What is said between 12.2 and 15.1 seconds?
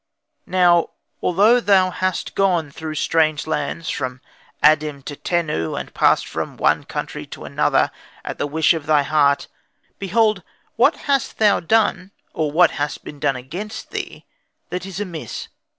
or what has been done against thee, that is